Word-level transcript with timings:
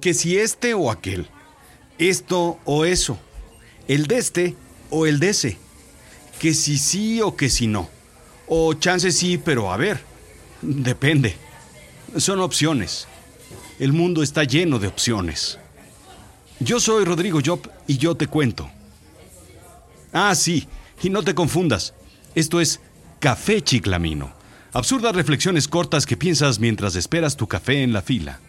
Que 0.00 0.14
si 0.14 0.38
este 0.38 0.74
o 0.74 0.90
aquel, 0.90 1.28
esto 1.98 2.58
o 2.64 2.84
eso, 2.84 3.18
el 3.88 4.06
de 4.06 4.18
este 4.18 4.56
o 4.90 5.06
el 5.06 5.18
de 5.18 5.30
ese, 5.30 5.58
que 6.38 6.54
si 6.54 6.78
sí 6.78 7.20
o 7.20 7.36
que 7.36 7.50
si 7.50 7.66
no, 7.66 7.88
o 8.46 8.74
chance 8.74 9.10
sí, 9.10 9.38
pero 9.38 9.72
a 9.72 9.76
ver, 9.76 10.00
depende. 10.62 11.36
Son 12.16 12.40
opciones. 12.40 13.06
El 13.78 13.92
mundo 13.92 14.22
está 14.22 14.44
lleno 14.44 14.78
de 14.78 14.88
opciones. 14.88 15.58
Yo 16.60 16.80
soy 16.80 17.04
Rodrigo 17.04 17.40
Job 17.44 17.70
y 17.86 17.98
yo 17.98 18.16
te 18.16 18.26
cuento. 18.26 18.70
Ah, 20.12 20.34
sí, 20.34 20.66
y 21.02 21.10
no 21.10 21.22
te 21.22 21.34
confundas. 21.34 21.94
Esto 22.34 22.60
es 22.60 22.80
Café 23.20 23.62
Chiclamino. 23.62 24.32
Absurdas 24.72 25.14
reflexiones 25.14 25.68
cortas 25.68 26.06
que 26.06 26.16
piensas 26.16 26.58
mientras 26.58 26.96
esperas 26.96 27.36
tu 27.36 27.46
café 27.46 27.82
en 27.82 27.92
la 27.92 28.02
fila. 28.02 28.40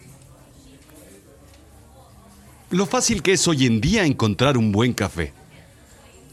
Lo 2.70 2.86
fácil 2.86 3.20
que 3.20 3.32
es 3.32 3.48
hoy 3.48 3.66
en 3.66 3.80
día 3.80 4.04
encontrar 4.04 4.56
un 4.56 4.70
buen 4.70 4.92
café. 4.92 5.32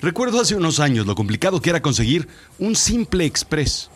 Recuerdo 0.01 0.39
hace 0.39 0.53
unos 0.55 0.79
años 0.79 1.07
lo 1.07 1.15
complicado 1.15 1.59
que 1.59 1.71
era 1.71 1.81
conseguir 1.81 2.27
un 2.59 2.75
simple 2.75 3.25
express. 3.25 3.89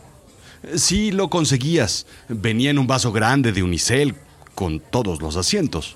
Si 0.75 1.11
lo 1.11 1.29
conseguías, 1.29 2.07
venía 2.29 2.71
en 2.71 2.79
un 2.79 2.87
vaso 2.87 3.11
grande 3.11 3.51
de 3.51 3.61
unicel 3.61 4.15
con 4.55 4.79
todos 4.79 5.21
los 5.21 5.35
asientos. 5.35 5.95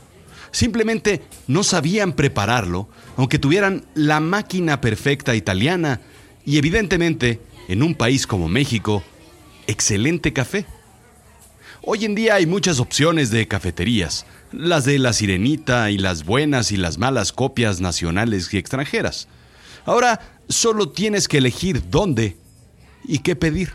Simplemente 0.51 1.23
no 1.47 1.63
sabían 1.63 2.13
prepararlo, 2.13 2.87
aunque 3.17 3.39
tuvieran 3.39 3.83
la 3.95 4.19
máquina 4.19 4.81
perfecta 4.81 5.35
italiana 5.35 6.01
y 6.45 6.59
evidentemente, 6.59 7.41
en 7.67 7.81
un 7.81 7.95
país 7.95 8.27
como 8.27 8.47
México, 8.47 9.01
excelente 9.65 10.31
café. 10.31 10.67
Hoy 11.87 12.03
en 12.03 12.15
día 12.15 12.33
hay 12.33 12.47
muchas 12.47 12.79
opciones 12.79 13.29
de 13.29 13.47
cafeterías, 13.47 14.25
las 14.51 14.85
de 14.85 14.97
la 14.97 15.13
sirenita 15.13 15.91
y 15.91 15.99
las 15.99 16.25
buenas 16.25 16.71
y 16.71 16.77
las 16.77 16.97
malas 16.97 17.31
copias 17.31 17.79
nacionales 17.79 18.51
y 18.51 18.57
extranjeras. 18.57 19.27
Ahora 19.85 20.39
solo 20.49 20.89
tienes 20.89 21.27
que 21.27 21.37
elegir 21.37 21.87
dónde 21.91 22.37
y 23.03 23.19
qué 23.19 23.35
pedir. 23.35 23.73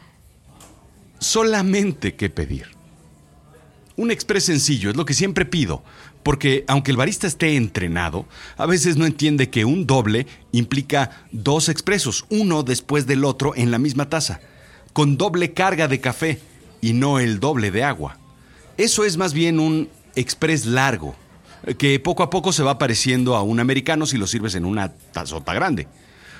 Solamente 1.20 2.16
qué 2.16 2.28
pedir. 2.30 2.66
Un 3.96 4.10
express 4.10 4.42
sencillo 4.42 4.90
es 4.90 4.96
lo 4.96 5.04
que 5.04 5.14
siempre 5.14 5.44
pido, 5.44 5.84
porque 6.24 6.64
aunque 6.66 6.90
el 6.90 6.96
barista 6.96 7.28
esté 7.28 7.54
entrenado, 7.54 8.26
a 8.56 8.66
veces 8.66 8.96
no 8.96 9.06
entiende 9.06 9.50
que 9.50 9.64
un 9.64 9.86
doble 9.86 10.26
implica 10.50 11.26
dos 11.30 11.68
expresos, 11.68 12.24
uno 12.28 12.64
después 12.64 13.06
del 13.06 13.24
otro 13.24 13.54
en 13.54 13.70
la 13.70 13.78
misma 13.78 14.08
taza, 14.08 14.40
con 14.92 15.16
doble 15.16 15.52
carga 15.52 15.86
de 15.86 16.00
café 16.00 16.49
y 16.80 16.92
no 16.92 17.18
el 17.18 17.40
doble 17.40 17.70
de 17.70 17.84
agua. 17.84 18.18
Eso 18.76 19.04
es 19.04 19.16
más 19.16 19.32
bien 19.32 19.60
un 19.60 19.88
express 20.14 20.66
largo, 20.66 21.14
que 21.78 22.00
poco 22.00 22.22
a 22.22 22.30
poco 22.30 22.52
se 22.52 22.62
va 22.62 22.78
pareciendo 22.78 23.36
a 23.36 23.42
un 23.42 23.60
americano 23.60 24.06
si 24.06 24.16
lo 24.16 24.26
sirves 24.26 24.54
en 24.54 24.64
una 24.64 24.92
tazota 24.92 25.54
grande. 25.54 25.86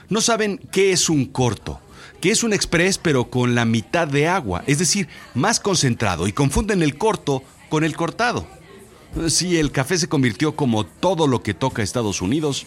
No 0.08 0.20
saben 0.20 0.58
qué 0.72 0.92
es 0.92 1.08
un 1.08 1.26
corto 1.26 1.80
que 2.20 2.30
es 2.30 2.44
un 2.44 2.52
express 2.52 2.98
pero 2.98 3.30
con 3.30 3.54
la 3.54 3.64
mitad 3.64 4.06
de 4.06 4.28
agua, 4.28 4.62
es 4.66 4.78
decir, 4.78 5.08
más 5.34 5.58
concentrado 5.58 6.28
y 6.28 6.32
confunden 6.32 6.82
el 6.82 6.96
corto 6.98 7.42
con 7.68 7.84
el 7.84 7.96
cortado. 7.96 8.46
Sí, 9.28 9.56
el 9.58 9.72
café 9.72 9.98
se 9.98 10.08
convirtió 10.08 10.54
como 10.54 10.84
todo 10.84 11.26
lo 11.26 11.42
que 11.42 11.54
toca 11.54 11.82
Estados 11.82 12.22
Unidos 12.22 12.66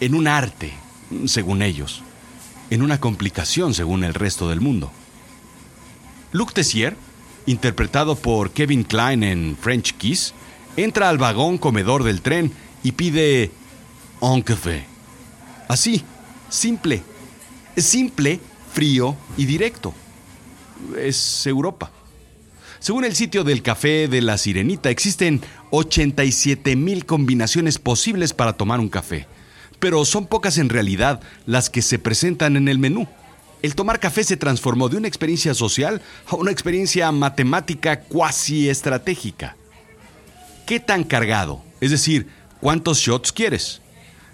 en 0.00 0.14
un 0.14 0.26
arte, 0.26 0.72
según 1.26 1.62
ellos, 1.62 2.02
en 2.70 2.82
una 2.82 2.98
complicación 2.98 3.74
según 3.74 4.04
el 4.04 4.14
resto 4.14 4.48
del 4.48 4.60
mundo. 4.60 4.90
Luc 6.32 6.52
Tessier, 6.52 6.96
interpretado 7.46 8.16
por 8.16 8.52
Kevin 8.52 8.84
Klein 8.84 9.22
en 9.24 9.56
French 9.60 9.94
Kiss, 9.94 10.34
entra 10.76 11.08
al 11.08 11.18
vagón 11.18 11.58
comedor 11.58 12.04
del 12.04 12.20
tren 12.20 12.52
y 12.82 12.92
pide 12.92 13.50
un 14.20 14.42
café. 14.42 14.84
Así, 15.68 16.02
simple. 16.48 17.02
Simple 17.76 18.40
frío 18.72 19.16
y 19.36 19.46
directo. 19.46 19.94
Es 20.98 21.46
Europa. 21.46 21.90
Según 22.78 23.04
el 23.04 23.14
sitio 23.14 23.44
del 23.44 23.62
café 23.62 24.08
de 24.08 24.22
la 24.22 24.38
Sirenita, 24.38 24.88
existen 24.88 25.42
87 25.70 26.76
mil 26.76 27.04
combinaciones 27.04 27.78
posibles 27.78 28.32
para 28.32 28.54
tomar 28.54 28.80
un 28.80 28.88
café, 28.88 29.26
pero 29.78 30.04
son 30.04 30.26
pocas 30.26 30.56
en 30.56 30.70
realidad 30.70 31.20
las 31.44 31.68
que 31.68 31.82
se 31.82 31.98
presentan 31.98 32.56
en 32.56 32.68
el 32.68 32.78
menú. 32.78 33.06
El 33.62 33.74
tomar 33.74 34.00
café 34.00 34.24
se 34.24 34.38
transformó 34.38 34.88
de 34.88 34.96
una 34.96 35.08
experiencia 35.08 35.52
social 35.52 36.00
a 36.26 36.36
una 36.36 36.50
experiencia 36.50 37.12
matemática 37.12 38.00
cuasi 38.00 38.70
estratégica. 38.70 39.56
¿Qué 40.66 40.80
tan 40.80 41.04
cargado? 41.04 41.62
Es 41.80 41.90
decir, 41.90 42.28
¿cuántos 42.60 42.98
shots 42.98 43.32
quieres? 43.32 43.82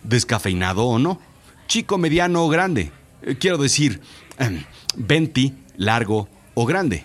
¿Descafeinado 0.04 0.84
o 0.84 0.98
no? 0.98 1.20
¿Chico, 1.66 1.98
mediano 1.98 2.44
o 2.44 2.48
grande? 2.48 2.92
Eh, 3.22 3.36
quiero 3.38 3.58
decir, 3.58 4.00
venti, 4.94 5.54
largo 5.76 6.28
o 6.54 6.64
grande, 6.64 7.04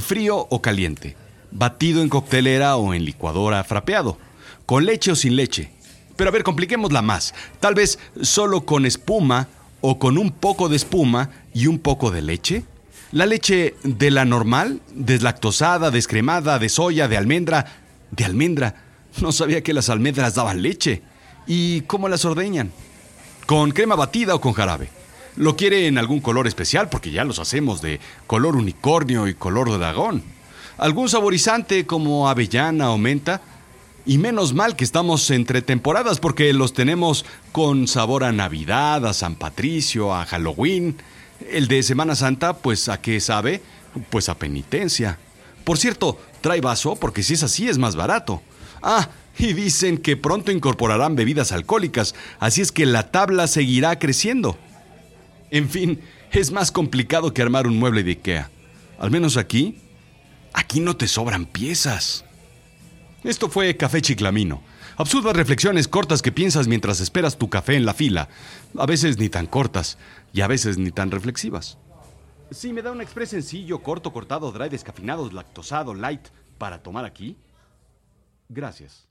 frío 0.00 0.46
o 0.50 0.62
caliente, 0.62 1.16
batido 1.50 2.00
en 2.00 2.08
coctelera 2.08 2.76
o 2.76 2.94
en 2.94 3.04
licuadora 3.04 3.62
frapeado, 3.64 4.18
con 4.64 4.86
leche 4.86 5.12
o 5.12 5.16
sin 5.16 5.36
leche. 5.36 5.70
Pero 6.16 6.30
a 6.30 6.32
ver, 6.32 6.42
compliquémosla 6.42 7.02
más. 7.02 7.34
Tal 7.60 7.74
vez 7.74 7.98
solo 8.22 8.64
con 8.64 8.86
espuma 8.86 9.48
o 9.86 9.98
con 9.98 10.16
un 10.16 10.30
poco 10.30 10.70
de 10.70 10.76
espuma 10.76 11.28
y 11.52 11.66
un 11.66 11.78
poco 11.78 12.10
de 12.10 12.22
leche. 12.22 12.64
La 13.12 13.26
leche 13.26 13.74
de 13.82 14.10
la 14.10 14.24
normal, 14.24 14.80
deslactosada, 14.94 15.90
descremada, 15.90 16.58
de 16.58 16.70
soya, 16.70 17.06
de 17.06 17.18
almendra. 17.18 17.66
De 18.10 18.24
almendra. 18.24 18.76
No 19.20 19.30
sabía 19.30 19.62
que 19.62 19.74
las 19.74 19.90
almendras 19.90 20.36
daban 20.36 20.62
leche. 20.62 21.02
¿Y 21.46 21.82
cómo 21.82 22.08
las 22.08 22.24
ordeñan? 22.24 22.72
¿Con 23.44 23.72
crema 23.72 23.94
batida 23.94 24.34
o 24.34 24.40
con 24.40 24.54
jarabe? 24.54 24.88
Lo 25.36 25.54
quiere 25.54 25.86
en 25.86 25.98
algún 25.98 26.20
color 26.20 26.46
especial 26.46 26.88
porque 26.88 27.10
ya 27.10 27.24
los 27.24 27.38
hacemos 27.38 27.82
de 27.82 28.00
color 28.26 28.56
unicornio 28.56 29.28
y 29.28 29.34
color 29.34 29.70
dragón. 29.78 30.22
Algún 30.78 31.10
saborizante 31.10 31.84
como 31.84 32.26
avellana 32.30 32.90
o 32.90 32.96
menta. 32.96 33.42
Y 34.06 34.18
menos 34.18 34.52
mal 34.52 34.76
que 34.76 34.84
estamos 34.84 35.30
entre 35.30 35.62
temporadas 35.62 36.20
porque 36.20 36.52
los 36.52 36.74
tenemos 36.74 37.24
con 37.52 37.88
sabor 37.88 38.24
a 38.24 38.32
Navidad, 38.32 39.06
a 39.06 39.14
San 39.14 39.34
Patricio, 39.34 40.14
a 40.14 40.26
Halloween. 40.26 40.96
El 41.50 41.68
de 41.68 41.82
Semana 41.82 42.14
Santa, 42.14 42.58
pues 42.58 42.88
a 42.90 43.00
qué 43.00 43.18
sabe? 43.20 43.62
Pues 44.10 44.28
a 44.28 44.38
penitencia. 44.38 45.18
Por 45.64 45.78
cierto, 45.78 46.18
trae 46.42 46.60
vaso 46.60 46.96
porque 46.96 47.22
si 47.22 47.32
es 47.32 47.42
así 47.42 47.66
es 47.66 47.78
más 47.78 47.96
barato. 47.96 48.42
Ah, 48.82 49.08
y 49.38 49.54
dicen 49.54 49.96
que 49.96 50.18
pronto 50.18 50.52
incorporarán 50.52 51.16
bebidas 51.16 51.52
alcohólicas, 51.52 52.14
así 52.38 52.60
es 52.60 52.72
que 52.72 52.84
la 52.84 53.10
tabla 53.10 53.46
seguirá 53.46 53.98
creciendo. 53.98 54.58
En 55.50 55.70
fin, 55.70 56.00
es 56.30 56.50
más 56.50 56.70
complicado 56.70 57.32
que 57.32 57.40
armar 57.40 57.66
un 57.66 57.78
mueble 57.78 58.02
de 58.02 58.10
Ikea. 58.10 58.50
Al 58.98 59.10
menos 59.10 59.38
aquí, 59.38 59.78
aquí 60.52 60.80
no 60.80 60.96
te 60.96 61.08
sobran 61.08 61.46
piezas. 61.46 62.24
Esto 63.24 63.48
fue 63.48 63.74
Café 63.78 64.02
Chiclamino. 64.02 64.62
Absurdas 64.98 65.34
reflexiones 65.34 65.88
cortas 65.88 66.20
que 66.20 66.30
piensas 66.30 66.68
mientras 66.68 67.00
esperas 67.00 67.38
tu 67.38 67.48
café 67.48 67.74
en 67.74 67.86
la 67.86 67.94
fila. 67.94 68.28
A 68.76 68.84
veces 68.84 69.18
ni 69.18 69.30
tan 69.30 69.46
cortas 69.46 69.96
y 70.34 70.42
a 70.42 70.46
veces 70.46 70.76
ni 70.76 70.90
tan 70.90 71.10
reflexivas. 71.10 71.78
Si 72.50 72.74
me 72.74 72.82
da 72.82 72.92
un 72.92 73.00
express 73.00 73.30
sencillo, 73.30 73.82
corto, 73.82 74.12
cortado, 74.12 74.52
dry, 74.52 74.68
descafeinado, 74.68 75.30
lactosado, 75.30 75.94
light 75.94 76.28
para 76.58 76.82
tomar 76.82 77.06
aquí. 77.06 77.38
Gracias. 78.50 79.08